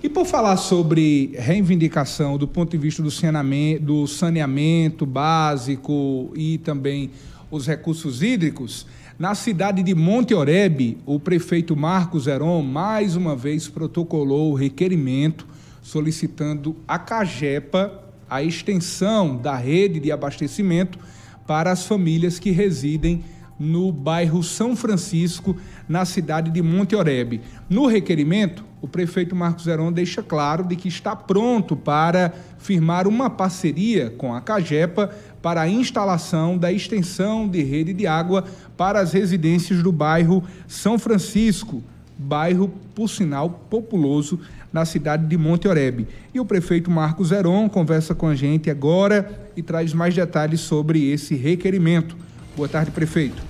E 0.00 0.08
por 0.08 0.24
falar 0.24 0.56
sobre 0.56 1.32
reivindicação 1.34 2.38
do 2.38 2.46
ponto 2.46 2.70
de 2.70 2.78
vista 2.78 3.02
do 3.02 3.10
saneamento, 3.10 3.82
do 3.82 4.06
saneamento 4.06 5.04
básico 5.04 6.30
e 6.36 6.58
também 6.58 7.10
os 7.50 7.66
recursos 7.66 8.22
hídricos, 8.22 8.86
na 9.18 9.34
cidade 9.34 9.82
de 9.82 9.96
Monte 9.96 10.34
Oreb, 10.34 10.98
o 11.04 11.18
prefeito 11.18 11.76
Marcos 11.76 12.28
Heron 12.28 12.62
mais 12.62 13.16
uma 13.16 13.34
vez 13.34 13.66
protocolou 13.66 14.52
o 14.52 14.54
requerimento 14.54 15.44
solicitando 15.82 16.76
a 16.86 16.96
Cagepa 16.96 18.04
a 18.30 18.40
extensão 18.40 19.36
da 19.36 19.56
rede 19.56 19.98
de 19.98 20.12
abastecimento 20.12 20.96
para 21.44 21.72
as 21.72 21.86
famílias 21.86 22.38
que 22.38 22.52
residem 22.52 23.24
no 23.58 23.90
bairro 23.90 24.42
São 24.42 24.76
Francisco, 24.76 25.56
na 25.88 26.04
cidade 26.04 26.50
de 26.50 26.62
Monte 26.62 26.94
Oreb. 26.94 27.40
No 27.68 27.86
requerimento, 27.86 28.64
o 28.80 28.86
prefeito 28.86 29.34
Marcos 29.34 29.66
Heron 29.66 29.90
deixa 29.90 30.22
claro 30.22 30.64
de 30.64 30.76
que 30.76 30.88
está 30.88 31.16
pronto 31.16 31.74
para 31.74 32.32
firmar 32.58 33.08
uma 33.08 33.28
parceria 33.28 34.10
com 34.10 34.32
a 34.32 34.40
Cagepa 34.40 35.10
para 35.42 35.62
a 35.62 35.68
instalação 35.68 36.56
da 36.56 36.70
extensão 36.70 37.48
de 37.48 37.62
rede 37.62 37.92
de 37.92 38.06
água 38.06 38.44
para 38.76 39.00
as 39.00 39.12
residências 39.12 39.82
do 39.82 39.90
bairro 39.90 40.44
São 40.68 40.98
Francisco, 40.98 41.82
bairro, 42.16 42.70
por 42.94 43.08
sinal, 43.08 43.50
populoso 43.68 44.40
na 44.72 44.84
cidade 44.84 45.26
de 45.26 45.36
Monte 45.36 45.66
Oreb. 45.66 46.06
E 46.32 46.38
o 46.38 46.44
prefeito 46.44 46.90
Marcos 46.90 47.32
Heron 47.32 47.68
conversa 47.68 48.14
com 48.14 48.26
a 48.28 48.34
gente 48.34 48.70
agora 48.70 49.48
e 49.56 49.62
traz 49.62 49.92
mais 49.92 50.14
detalhes 50.14 50.60
sobre 50.60 51.10
esse 51.10 51.34
requerimento. 51.34 52.16
Boa 52.58 52.68
tarde, 52.68 52.90
prefeito. 52.90 53.40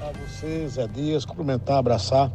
A 0.00 0.12
você, 0.12 0.68
Zé 0.68 0.86
Dias, 0.86 1.24
cumprimentar, 1.24 1.78
abraçar 1.78 2.30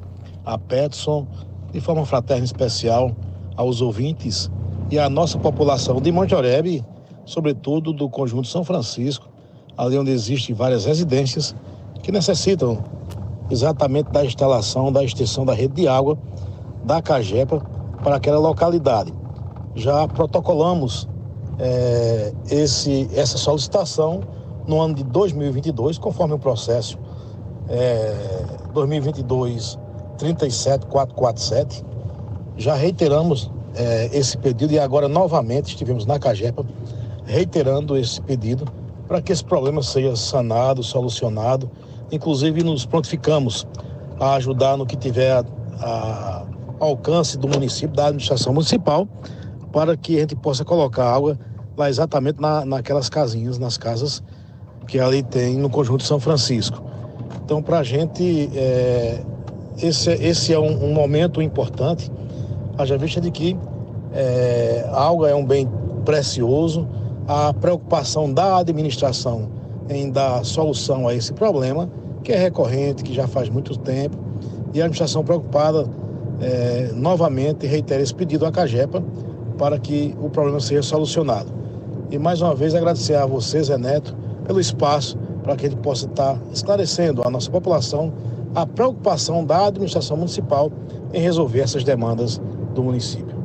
a 0.46 0.58
Petson, 0.58 1.26
de 1.72 1.80
forma 1.80 2.06
fraterna 2.06 2.44
especial 2.44 3.16
aos 3.56 3.80
ouvintes 3.80 4.52
e 4.92 5.00
à 5.00 5.10
nossa 5.10 5.40
população 5.40 6.02
de 6.02 6.12
Monte 6.12 6.36
Oreb, 6.36 6.84
sobretudo 7.24 7.94
do 7.94 8.10
Conjunto 8.10 8.50
São 8.50 8.66
Francisco, 8.66 9.30
ali 9.78 9.98
onde 9.98 10.12
existem 10.12 10.54
várias 10.54 10.84
residências 10.84 11.56
que 12.04 12.12
necessitam 12.12 12.84
exatamente 13.50 14.12
da 14.12 14.26
instalação, 14.26 14.92
da 14.92 15.02
extensão 15.02 15.46
da 15.46 15.54
rede 15.54 15.76
de 15.76 15.88
água 15.88 16.20
da 16.84 17.02
Cagepa 17.02 17.62
para 18.04 18.18
aquela 18.18 18.40
localidade. 18.40 19.14
Já 19.76 20.06
protocolamos 20.10 21.08
é, 21.58 22.34
esse, 22.52 23.10
essa 23.14 23.38
solicitação 23.38 24.38
no 24.70 24.80
ano 24.80 24.94
de 24.94 25.04
2022, 25.04 25.98
conforme 25.98 26.36
o 26.36 26.40
processo 26.40 26.98
é, 27.68 28.16
2022 28.72 29.80
37447. 30.20 31.84
Já 32.56 32.76
reiteramos 32.76 33.50
é, 33.74 34.10
esse 34.14 34.38
pedido 34.38 34.72
e 34.72 34.80
agora 34.80 35.08
novamente 35.08 35.70
estivemos 35.70 36.06
na 36.06 36.20
Cagepa 36.20 36.64
reiterando 37.26 37.98
esse 37.98 38.22
pedido 38.22 38.66
para 39.08 39.22
que 39.22 39.32
esse 39.32 39.44
problema 39.44 39.82
seja 39.82 40.16
sanado, 40.16 40.84
solucionado. 40.84 41.70
Inclusive 42.12 42.64
nos 42.64 42.86
prontificamos 42.86 43.66
a 44.20 44.36
ajudar 44.36 44.78
no 44.78 44.86
que 44.86 44.96
tiver 44.96 45.32
a, 45.34 45.44
a 45.82 46.46
alcance 46.80 47.40
do 47.40 47.48
município, 47.48 47.96
da 47.96 48.08
administração 48.08 48.54
municipal, 48.54 49.08
para 49.72 49.98
que 49.98 50.18
a 50.18 50.20
gente 50.20 50.36
possa 50.36 50.64
colocar 50.64 51.12
água 51.12 51.40
lá 51.76 51.90
exatamente 51.90 52.40
na, 52.40 52.64
naquelas 52.66 53.10
casinhas, 53.10 53.58
nas 53.58 53.76
casas 53.76 54.22
que 54.90 55.00
ali 55.00 55.22
tem 55.22 55.56
no 55.56 55.70
conjunto 55.70 56.04
São 56.04 56.20
Francisco. 56.20 56.84
Então, 57.46 57.62
para 57.62 57.80
a 57.80 57.84
gente, 57.84 58.50
é, 58.56 59.22
esse, 59.82 60.12
esse 60.12 60.54
é 60.54 60.60
um, 60.60 60.86
um, 60.86 60.94
momento 60.94 61.42
importante, 61.42 62.12
haja 62.78 62.98
vista 62.98 63.22
de 63.22 63.32
que 63.32 63.58
é, 64.14 64.86
a 64.92 65.08
água 65.08 65.30
é 65.30 65.36
um 65.36 65.46
bem 65.46 65.70
precioso, 66.04 66.88
a 67.28 67.54
preocupação 67.54 68.34
da 68.34 68.58
administração 68.58 69.50
em 69.90 70.10
dar 70.10 70.44
solução 70.44 71.08
a 71.08 71.14
esse 71.14 71.34
problema, 71.34 71.90
que 72.24 72.32
é 72.32 72.38
recorrente, 72.38 73.04
que 73.04 73.14
já 73.14 73.28
faz 73.28 73.50
muito 73.50 73.78
tempo, 73.78 74.18
e 74.74 74.82
a 74.82 74.86
administração 74.86 75.24
preocupada 75.24 75.88
é, 76.42 76.92
novamente 76.96 77.68
reitera 77.68 78.02
esse 78.02 78.14
pedido 78.14 78.46
à 78.46 78.52
CAGEPA 78.52 79.04
para 79.58 79.78
que 79.78 80.16
o 80.20 80.30
problema 80.30 80.60
seja 80.60 80.82
solucionado. 80.82 81.52
E 82.10 82.18
mais 82.18 82.42
uma 82.42 82.56
vez 82.56 82.74
agradecer 82.74 83.16
a 83.16 83.26
você, 83.26 83.62
Zé 83.62 83.78
Neto, 83.78 84.16
pelo 84.50 84.60
espaço 84.60 85.16
para 85.44 85.56
que 85.56 85.68
ele 85.68 85.76
possa 85.76 86.08
estar 86.08 86.36
esclarecendo 86.52 87.22
à 87.24 87.30
nossa 87.30 87.52
população 87.52 88.12
a 88.56 88.66
preocupação 88.66 89.46
da 89.46 89.68
administração 89.68 90.18
municipal 90.18 90.72
em 91.14 91.22
resolver 91.22 91.60
essas 91.60 91.84
demandas 91.84 92.42
do 92.74 92.84
município. 92.84 93.39